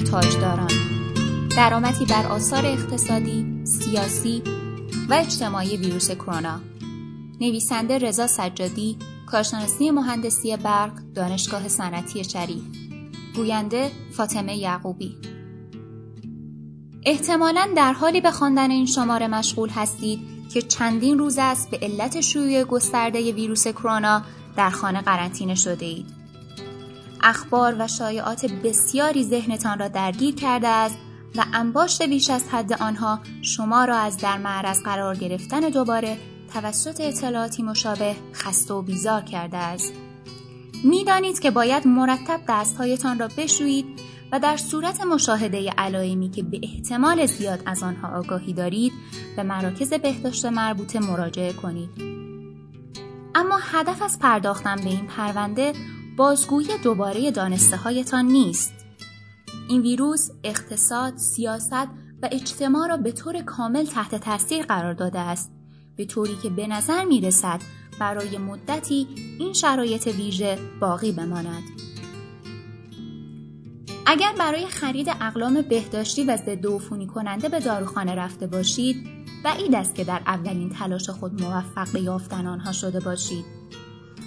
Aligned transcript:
تاجداران. 0.00 0.70
درآمدی 1.56 2.04
بر 2.04 2.26
آثار 2.26 2.66
اقتصادی، 2.66 3.64
سیاسی 3.64 4.42
و 5.08 5.14
اجتماعی 5.14 5.76
ویروس 5.76 6.10
کرونا. 6.10 6.60
نویسنده 7.40 7.98
رضا 7.98 8.26
سجادی 8.26 8.96
کارشناسی 9.26 9.90
مهندسی 9.90 10.56
برق 10.56 10.92
دانشگاه 11.14 11.68
صنعتی 11.68 12.24
شریف. 12.24 12.62
گوینده 13.36 13.90
فاطمه 14.12 14.56
یعقوبی. 14.56 15.16
احتمالا 17.04 17.68
در 17.76 17.92
حالی 17.92 18.20
به 18.20 18.30
خواندن 18.30 18.70
این 18.70 18.86
شماره 18.86 19.26
مشغول 19.28 19.68
هستید 19.68 20.20
که 20.52 20.62
چندین 20.62 21.18
روز 21.18 21.38
است 21.38 21.70
به 21.70 21.78
علت 21.82 22.20
شیوع 22.20 22.64
گسترده 22.64 23.32
ویروس 23.32 23.68
کرونا 23.68 24.22
در 24.56 24.70
خانه 24.70 25.00
قرنطینه 25.00 25.54
شده 25.54 25.86
اید. 25.86 26.15
اخبار 27.26 27.76
و 27.78 27.88
شایعات 27.88 28.46
بسیاری 28.46 29.24
ذهنتان 29.24 29.78
را 29.78 29.88
درگیر 29.88 30.34
کرده 30.34 30.68
است 30.68 30.98
و 31.36 31.44
انباشت 31.52 32.02
بیش 32.02 32.30
از 32.30 32.48
حد 32.48 32.72
آنها 32.72 33.20
شما 33.42 33.84
را 33.84 33.96
از 33.96 34.16
در 34.16 34.38
معرض 34.38 34.82
قرار 34.82 35.16
گرفتن 35.16 35.60
دوباره 35.60 36.18
توسط 36.54 37.00
اطلاعاتی 37.00 37.62
مشابه 37.62 38.16
خسته 38.34 38.74
و 38.74 38.82
بیزار 38.82 39.22
کرده 39.22 39.56
است. 39.56 39.92
می‌دانید 40.84 41.38
که 41.38 41.50
باید 41.50 41.86
مرتب 41.86 42.40
دستهایتان 42.48 43.18
را 43.18 43.28
بشویید 43.36 43.86
و 44.32 44.40
در 44.40 44.56
صورت 44.56 45.00
مشاهده 45.00 45.70
علائمی 45.70 46.30
که 46.30 46.42
به 46.42 46.60
احتمال 46.62 47.26
زیاد 47.26 47.62
از 47.66 47.82
آنها 47.82 48.18
آگاهی 48.18 48.52
دارید 48.52 48.92
به 49.36 49.42
مراکز 49.42 49.92
بهداشت 49.92 50.44
مربوطه 50.46 50.98
مراجعه 50.98 51.52
کنید. 51.52 51.90
اما 53.34 53.58
هدف 53.62 54.02
از 54.02 54.18
پرداختن 54.18 54.76
به 54.76 54.86
این 54.86 55.06
پرونده 55.06 55.72
بازگویی 56.16 56.68
دوباره 56.84 57.30
دانسته 57.30 57.76
هایتان 57.76 58.24
نیست. 58.24 58.74
این 59.68 59.82
ویروس 59.82 60.30
اقتصاد، 60.44 61.16
سیاست 61.16 61.88
و 62.22 62.28
اجتماع 62.32 62.88
را 62.88 62.96
به 62.96 63.12
طور 63.12 63.42
کامل 63.42 63.84
تحت 63.84 64.14
تاثیر 64.14 64.66
قرار 64.66 64.94
داده 64.94 65.18
است 65.18 65.52
به 65.96 66.04
طوری 66.04 66.36
که 66.42 66.50
به 66.50 66.66
نظر 66.66 67.04
می 67.04 67.20
رسد 67.20 67.60
برای 68.00 68.38
مدتی 68.38 69.06
این 69.38 69.52
شرایط 69.52 70.06
ویژه 70.06 70.58
باقی 70.80 71.12
بماند. 71.12 71.62
اگر 74.06 74.32
برای 74.38 74.66
خرید 74.66 75.08
اقلام 75.08 75.62
بهداشتی 75.62 76.24
و 76.24 76.36
ضد 76.36 76.66
عفونی 76.66 77.06
کننده 77.06 77.48
به 77.48 77.60
داروخانه 77.60 78.14
رفته 78.14 78.46
باشید 78.46 79.08
بعید 79.44 79.74
است 79.74 79.94
که 79.94 80.04
در 80.04 80.20
اولین 80.26 80.70
تلاش 80.70 81.10
خود 81.10 81.42
موفق 81.42 81.92
به 81.92 82.00
یافتن 82.00 82.46
آنها 82.46 82.72
شده 82.72 83.00
باشید 83.00 83.44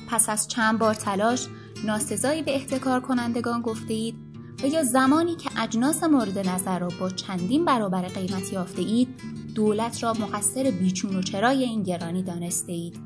پس 0.10 0.30
از 0.30 0.48
چند 0.48 0.80
بار 0.80 0.94
تلاش 0.94 1.48
ناسزایی 1.86 2.44
به 2.44 2.56
احتکار 2.56 3.00
کنندگان 3.00 3.62
گفته 3.62 3.94
اید 3.94 4.16
و 4.64 4.68
یا 4.68 4.84
زمانی 4.84 5.36
که 5.36 5.50
اجناس 5.62 6.04
مورد 6.04 6.50
نظر 6.50 6.80
را 6.80 6.88
با 7.00 7.10
چندین 7.10 7.66
برابر 7.66 8.02
قیمت 8.02 8.54
یافته 8.54 8.82
اید 8.82 9.08
دولت 9.56 10.04
را 10.04 10.14
مقصر 10.14 10.72
بیچون 10.72 11.16
و 11.16 11.22
چرای 11.22 11.64
این 11.64 11.84
گرانی 11.84 12.24
دانسته 12.24 12.72
اید 12.72 13.00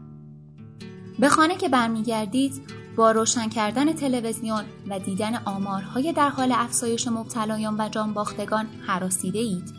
به 1.19 1.29
خانه 1.29 1.57
که 1.57 1.69
برمیگردید 1.69 2.61
با 2.95 3.11
روشن 3.11 3.49
کردن 3.49 3.93
تلویزیون 3.93 4.63
و 4.89 4.99
دیدن 4.99 5.35
آمارهای 5.35 6.13
در 6.13 6.29
حال 6.29 6.51
افزایش 6.51 7.07
مبتلایان 7.07 7.75
و 7.81 7.89
جانباختگان 7.89 8.65
حراسیده 8.87 9.39
اید 9.39 9.73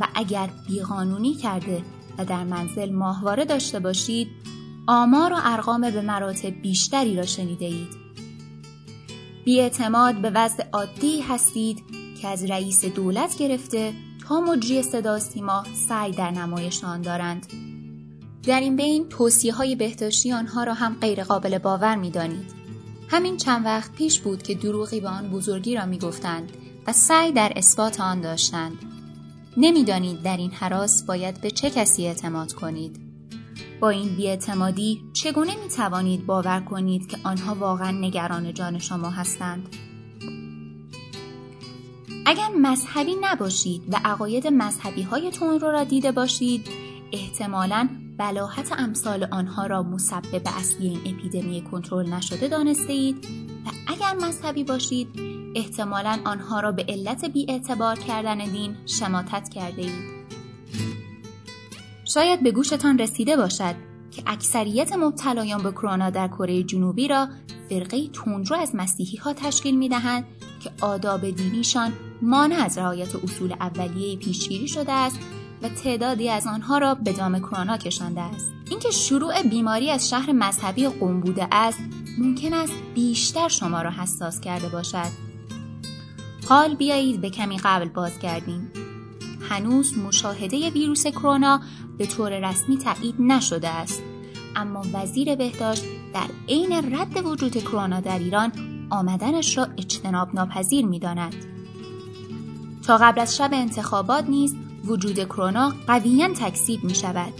و 0.00 0.08
اگر 0.14 0.50
بیقانونی 0.68 1.34
کرده 1.34 1.82
و 2.18 2.24
در 2.24 2.44
منزل 2.44 2.92
ماهواره 2.92 3.44
داشته 3.44 3.80
باشید 3.80 4.28
آمار 4.86 5.32
و 5.32 5.36
ارقام 5.42 5.80
به 5.80 6.00
مراتب 6.00 6.50
بیشتری 6.50 7.16
را 7.16 7.26
شنیده 7.26 7.64
اید. 7.64 8.09
بیاعتماد 9.44 10.14
به 10.14 10.30
وضع 10.30 10.64
عادی 10.72 11.20
هستید 11.20 11.82
که 12.22 12.28
از 12.28 12.44
رئیس 12.44 12.84
دولت 12.84 13.38
گرفته 13.38 13.92
تا 14.28 14.40
مجری 14.40 14.82
صدا 14.82 15.18
سیما 15.18 15.64
سعی 15.88 16.12
در 16.12 16.30
نمایش 16.30 16.84
آن 16.84 17.02
دارند. 17.02 17.46
در 18.42 18.60
این 18.60 18.76
بین 18.76 19.08
توصیه 19.08 19.52
های 19.52 19.76
بهداشتی 19.76 20.32
آنها 20.32 20.64
را 20.64 20.74
هم 20.74 20.96
غیرقابل 21.00 21.58
باور 21.58 21.96
می 21.96 22.10
دانید. 22.10 22.52
همین 23.08 23.36
چند 23.36 23.64
وقت 23.64 23.92
پیش 23.92 24.20
بود 24.20 24.42
که 24.42 24.54
دروغی 24.54 25.00
به 25.00 25.08
آن 25.08 25.30
بزرگی 25.30 25.74
را 25.74 25.86
می 25.86 25.98
گفتند 25.98 26.52
و 26.86 26.92
سعی 26.92 27.32
در 27.32 27.52
اثبات 27.56 28.00
آن 28.00 28.20
داشتند. 28.20 28.78
نمی‌دانید 29.56 30.22
در 30.22 30.36
این 30.36 30.50
حراس 30.50 31.02
باید 31.02 31.40
به 31.40 31.50
چه 31.50 31.70
کسی 31.70 32.06
اعتماد 32.06 32.52
کنید. 32.52 33.09
با 33.80 33.88
این 33.88 34.16
بیاعتمادی 34.16 35.02
چگونه 35.12 35.56
می 35.62 35.68
توانید 35.68 36.26
باور 36.26 36.60
کنید 36.60 37.06
که 37.06 37.16
آنها 37.24 37.54
واقعا 37.54 37.90
نگران 37.90 38.54
جان 38.54 38.78
شما 38.78 39.10
هستند؟ 39.10 39.76
اگر 42.26 42.48
مذهبی 42.56 43.16
نباشید 43.20 43.82
و 43.92 43.96
عقاید 44.04 44.46
مذهبی 44.46 45.02
هایتون 45.02 45.60
رو 45.60 45.70
را 45.70 45.84
دیده 45.84 46.12
باشید 46.12 46.68
احتمالا 47.12 47.88
بلاحت 48.18 48.72
امثال 48.78 49.28
آنها 49.30 49.66
را 49.66 49.82
مسبب 49.82 50.42
اصلی 50.46 50.88
این 50.88 51.00
اپیدمی 51.14 51.62
کنترل 51.70 52.12
نشده 52.12 52.48
دانسته 52.48 52.92
اید 52.92 53.26
و 53.66 53.68
اگر 53.86 54.26
مذهبی 54.26 54.64
باشید 54.64 55.08
احتمالا 55.56 56.18
آنها 56.24 56.60
را 56.60 56.72
به 56.72 56.84
علت 56.88 57.24
بی 57.24 57.46
اعتبار 57.48 57.96
کردن 57.98 58.38
دین 58.38 58.76
شماتت 58.86 59.48
کرده 59.48 59.82
اید. 59.82 60.20
شاید 62.14 62.42
به 62.42 62.50
گوشتان 62.50 62.98
رسیده 62.98 63.36
باشد 63.36 63.74
که 64.10 64.22
اکثریت 64.26 64.92
مبتلایان 64.92 65.62
به 65.62 65.72
کرونا 65.72 66.10
در 66.10 66.28
کره 66.28 66.62
جنوبی 66.62 67.08
را 67.08 67.28
فرقه 67.68 68.08
تندرو 68.08 68.56
از 68.56 68.74
مسیحی 68.74 69.16
ها 69.16 69.32
تشکیل 69.32 69.76
می 69.76 69.88
دهند 69.88 70.24
که 70.60 70.70
آداب 70.80 71.30
دینیشان 71.30 71.92
مانع 72.22 72.64
از 72.64 72.78
رعایت 72.78 73.16
اصول 73.16 73.52
اولیه 73.52 74.16
پیشگیری 74.16 74.68
شده 74.68 74.92
است 74.92 75.18
و 75.62 75.68
تعدادی 75.68 76.28
از 76.28 76.46
آنها 76.46 76.78
را 76.78 76.94
به 76.94 77.12
دام 77.12 77.38
کرونا 77.38 77.76
کشانده 77.76 78.20
است 78.20 78.52
اینکه 78.70 78.90
شروع 78.90 79.42
بیماری 79.42 79.90
از 79.90 80.10
شهر 80.10 80.32
مذهبی 80.32 80.88
قم 80.88 81.20
بوده 81.20 81.48
است 81.52 81.80
ممکن 82.18 82.52
است 82.52 82.74
بیشتر 82.94 83.48
شما 83.48 83.82
را 83.82 83.90
حساس 83.90 84.40
کرده 84.40 84.68
باشد 84.68 85.30
حال 86.48 86.74
بیایید 86.74 87.20
به 87.20 87.30
کمی 87.30 87.58
قبل 87.58 87.88
بازگردیم. 87.88 88.72
هنوز 89.48 89.98
مشاهده 89.98 90.70
ویروس 90.70 91.06
کرونا 91.06 91.60
به 91.98 92.06
طور 92.06 92.50
رسمی 92.50 92.78
تایید 92.78 93.14
نشده 93.18 93.68
است 93.68 94.02
اما 94.56 94.84
وزیر 94.92 95.34
بهداشت 95.34 95.84
در 96.14 96.26
عین 96.48 96.94
رد 96.94 97.26
وجود 97.26 97.56
کرونا 97.56 98.00
در 98.00 98.18
ایران 98.18 98.52
آمدنش 98.90 99.58
را 99.58 99.68
اجتناب 99.78 100.34
ناپذیر 100.34 100.86
می 100.86 100.98
داند. 100.98 101.34
تا 102.86 102.96
قبل 102.96 103.20
از 103.20 103.36
شب 103.36 103.50
انتخابات 103.52 104.28
نیز 104.28 104.56
وجود 104.84 105.24
کرونا 105.24 105.72
قویا 105.86 106.28
تکذیب 106.28 106.84
می 106.84 106.94
شود. 106.94 107.32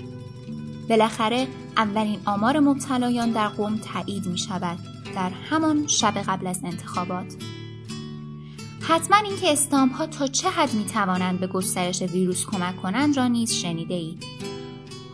بالاخره 0.89 1.49
اولین 1.77 2.21
آمار 2.25 2.61
مبتلایان 2.61 3.31
در 3.31 3.49
قوم 3.49 3.77
تایید 3.77 4.27
می 4.27 4.39
شود 4.39 4.79
در 5.15 5.31
همان 5.31 5.87
شب 5.87 6.15
قبل 6.19 6.47
از 6.47 6.61
انتخابات. 6.65 7.37
حتما 8.83 9.17
اینکه 9.17 9.53
استامپ 9.53 9.93
ها 9.93 10.07
تا 10.07 10.27
چه 10.27 10.51
حد 10.51 10.75
می 10.75 10.85
توانند 10.85 11.41
به 11.41 11.47
گسترش 11.47 12.03
ویروس 12.03 12.47
کمک 12.47 12.77
کنند 12.77 13.17
را 13.17 13.29
نیز 13.29 13.53
شنیده 13.53 13.95
اید. 13.95 14.25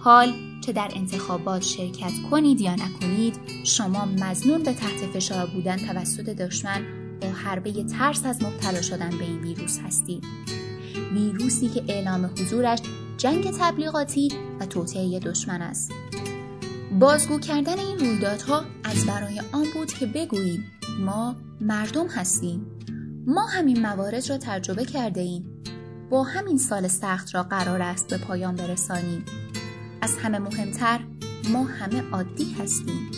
حال 0.00 0.32
چه 0.60 0.72
در 0.72 0.90
انتخابات 0.94 1.62
شرکت 1.62 2.12
کنید 2.30 2.60
یا 2.60 2.74
نکنید 2.74 3.40
شما 3.64 4.04
مزنون 4.04 4.62
به 4.62 4.72
تحت 4.72 5.06
فشار 5.14 5.46
بودن 5.46 5.76
توسط 5.76 6.24
دشمن 6.24 6.82
با 7.22 7.28
حربه 7.28 7.84
ترس 7.84 8.26
از 8.26 8.42
مبتلا 8.42 8.82
شدن 8.82 9.10
به 9.10 9.24
این 9.24 9.38
ویروس 9.38 9.78
هستید. 9.78 10.24
ویروسی 11.12 11.68
که 11.68 11.84
اعلام 11.88 12.24
حضورش 12.24 12.78
جنگ 13.16 13.50
تبلیغاتی 13.50 14.28
و 14.60 14.66
توطعه 14.66 15.18
دشمن 15.18 15.62
است. 15.62 15.92
بازگو 17.00 17.38
کردن 17.38 17.78
این 17.78 17.98
رویدادها 17.98 18.64
از 18.84 19.06
برای 19.06 19.42
آن 19.52 19.66
بود 19.74 19.92
که 19.92 20.06
بگوییم 20.06 20.64
ما 21.00 21.36
مردم 21.60 22.06
هستیم 22.06 22.66
ما 23.28 23.46
همین 23.46 23.82
موارد 23.82 24.30
را 24.30 24.38
تجربه 24.38 24.84
کرده 24.84 25.20
ایم. 25.20 25.62
با 26.10 26.22
همین 26.22 26.58
سال 26.58 26.88
سخت 26.88 27.34
را 27.34 27.42
قرار 27.42 27.82
است 27.82 28.10
به 28.10 28.18
پایان 28.18 28.56
برسانیم. 28.56 29.24
از 30.00 30.16
همه 30.18 30.38
مهمتر 30.38 31.00
ما 31.52 31.64
همه 31.64 32.10
عادی 32.10 32.52
هستیم. 32.52 33.10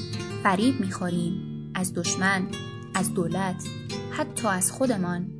فریب 0.43 0.81
می‌خوریم. 0.81 1.45
از 1.75 1.95
دشمن، 1.95 2.47
از 2.95 3.15
دولت، 3.15 3.65
حتی 4.11 4.49
از 4.49 4.73
خودمان. 4.73 5.31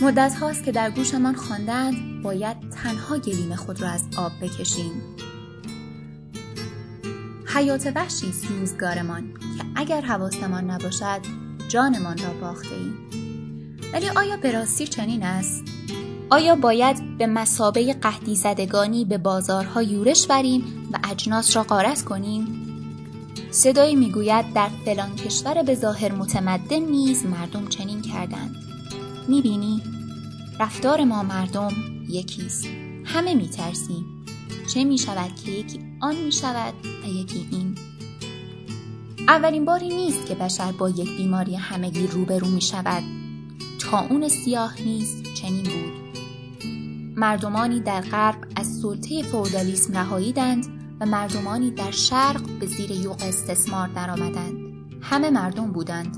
مدت 0.00 0.34
هاست 0.34 0.64
که 0.64 0.72
در 0.72 0.90
گوشمان 0.90 1.34
خواندند 1.34 2.22
باید 2.22 2.70
تنها 2.70 3.18
گلیم 3.18 3.54
خود 3.54 3.80
را 3.80 3.88
از 3.88 4.04
آب 4.16 4.32
بکشیم. 4.42 4.92
حیات 7.46 7.92
وحشی 7.94 8.32
سوزگارمان 8.32 9.34
که 9.34 9.64
اگر 9.76 10.00
حواسمان 10.00 10.70
نباشد 10.70 11.20
جانمان 11.68 12.18
را 12.18 12.32
باخته 12.40 12.74
ایم. 12.74 12.94
ولی 13.92 14.08
آیا 14.08 14.36
به 14.36 14.52
راستی 14.52 14.86
چنین 14.86 15.22
است؟ 15.22 15.64
آیا 16.30 16.54
باید 16.54 17.18
به 17.18 17.26
مسابه 17.26 17.92
قهدی 17.92 18.34
زدگانی 18.34 19.04
به 19.04 19.18
بازارها 19.18 19.82
یورش 19.82 20.26
بریم 20.26 20.88
و 20.92 20.98
اجناس 21.10 21.56
را 21.56 21.62
غارت 21.62 22.02
کنیم؟ 22.02 22.46
صدایی 23.50 23.94
می‌گوید 23.94 24.52
در 24.54 24.68
فلان 24.84 25.16
کشور 25.16 25.62
به 25.62 25.74
ظاهر 25.74 26.12
متمدن 26.12 26.78
نیز 26.80 27.26
مردم 27.26 27.66
چنین 27.66 28.02
کردند. 28.02 28.56
می‌بینی؟ 29.28 29.82
رفتار 30.60 31.04
ما 31.04 31.22
مردم 31.22 31.72
یکیست 32.08 32.66
همه 33.04 33.34
میترسیم 33.34 34.24
چه 34.74 34.84
می‌شود 34.84 35.30
که 35.44 35.50
یکی 35.50 35.80
آن 36.00 36.16
می‌شود 36.16 36.74
و 37.04 37.08
یکی 37.08 37.48
این 37.50 37.74
اولین 39.28 39.64
باری 39.64 39.88
نیست 39.88 40.26
که 40.26 40.34
بشر 40.34 40.72
با 40.72 40.90
یک 40.90 41.16
بیماری 41.16 41.54
همگی 41.54 42.06
روبرو 42.06 42.46
می 42.46 42.60
اون 43.96 44.28
سیاه 44.28 44.82
نیست 44.82 45.34
چنین 45.34 45.62
بود. 45.62 46.18
مردمانی 47.16 47.80
در 47.80 48.00
غرب 48.00 48.44
از 48.56 48.66
سلطه 48.66 49.22
فودالیسم 49.22 49.98
رهاییدند 49.98 50.66
و 51.00 51.06
مردمانی 51.06 51.70
در 51.70 51.90
شرق 51.90 52.58
به 52.60 52.66
زیر 52.66 52.90
یوغ 52.90 53.22
استثمار 53.22 53.88
درآمدند. 53.88 54.56
همه 55.02 55.30
مردم 55.30 55.72
بودند. 55.72 56.16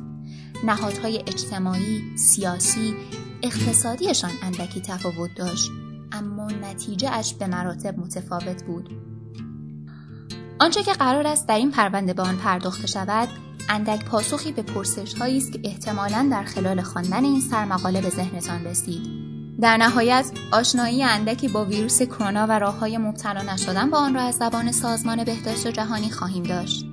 نهادهای 0.64 1.18
اجتماعی 1.18 2.16
سیاسی 2.16 2.94
اقتصادیشان 3.42 4.32
اندکی 4.42 4.80
تفاوت 4.80 5.30
داشت 5.36 5.70
اما 6.12 6.46
نتیجه 6.46 7.10
اش 7.10 7.34
به 7.34 7.46
مراتب 7.46 7.98
متفاوت 7.98 8.62
بود. 8.62 9.09
آنچه 10.60 10.82
که 10.82 10.92
قرار 10.92 11.26
است 11.26 11.48
در 11.48 11.56
این 11.56 11.70
پرونده 11.70 12.12
به 12.12 12.22
آن 12.22 12.36
پرداخته 12.36 12.86
شود 12.86 13.28
اندک 13.68 14.04
پاسخی 14.04 14.52
به 14.52 14.62
پرسش 14.62 15.14
هایی 15.14 15.38
است 15.38 15.52
که 15.52 15.60
احتمالا 15.64 16.28
در 16.30 16.44
خلال 16.44 16.82
خواندن 16.82 17.24
این 17.24 17.40
سرمقاله 17.40 18.00
به 18.00 18.10
ذهنتان 18.10 18.64
رسید. 18.64 19.02
در 19.60 19.76
نهایت 19.76 20.30
آشنایی 20.52 21.02
اندکی 21.02 21.48
با 21.48 21.64
ویروس 21.64 22.02
کرونا 22.02 22.46
و 22.46 22.58
راه 22.58 22.78
های 22.78 22.98
مبتلا 22.98 23.42
نشدن 23.52 23.90
با 23.90 23.98
آن 23.98 24.14
را 24.14 24.20
از 24.20 24.34
زبان 24.34 24.72
سازمان 24.72 25.24
بهداشت 25.24 25.66
جهانی 25.66 26.10
خواهیم 26.10 26.42
داشت. 26.42 26.84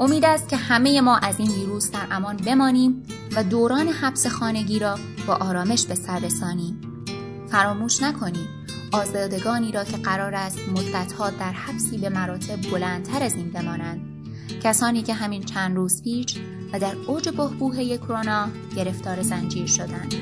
امید 0.00 0.24
است 0.24 0.48
که 0.48 0.56
همه 0.56 1.00
ما 1.00 1.16
از 1.16 1.40
این 1.40 1.50
ویروس 1.50 1.90
در 1.90 2.06
امان 2.10 2.36
بمانیم 2.36 3.02
و 3.36 3.44
دوران 3.44 3.88
حبس 3.88 4.26
خانگی 4.26 4.78
را 4.78 4.98
با 5.26 5.34
آرامش 5.34 5.86
به 5.86 5.94
سر 5.94 6.18
رسانیم. 6.18 6.80
فراموش 7.50 8.02
نکنید 8.02 8.61
آزادگانی 8.92 9.72
را 9.72 9.84
که 9.84 9.96
قرار 9.96 10.34
است 10.34 10.58
مدتها 10.58 11.30
در 11.30 11.52
حبسی 11.52 11.98
به 11.98 12.08
مراتب 12.08 12.70
بلندتر 12.70 13.22
از 13.22 13.34
این 13.34 13.50
بمانند. 13.50 14.00
کسانی 14.62 15.02
که 15.02 15.14
همین 15.14 15.42
چند 15.42 15.76
روز 15.76 16.02
پیش 16.02 16.38
و 16.72 16.78
در 16.78 16.96
اوج 17.06 17.28
بحبوحه 17.28 17.98
کرونا 17.98 18.48
گرفتار 18.76 19.22
زنجیر 19.22 19.66
شدند. 19.66 20.14